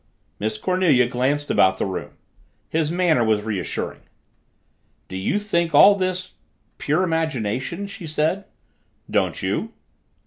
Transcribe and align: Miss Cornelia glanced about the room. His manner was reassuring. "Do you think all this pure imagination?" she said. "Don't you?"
Miss 0.39 0.57
Cornelia 0.57 1.05
glanced 1.07 1.51
about 1.51 1.77
the 1.77 1.85
room. 1.85 2.13
His 2.69 2.89
manner 2.91 3.23
was 3.23 3.43
reassuring. 3.43 4.01
"Do 5.07 5.15
you 5.15 5.37
think 5.37 5.75
all 5.75 5.93
this 5.93 6.33
pure 6.79 7.03
imagination?" 7.03 7.85
she 7.85 8.07
said. 8.07 8.45
"Don't 9.11 9.43
you?" 9.43 9.73